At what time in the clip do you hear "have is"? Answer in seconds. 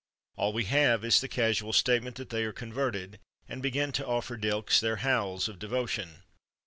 0.65-1.21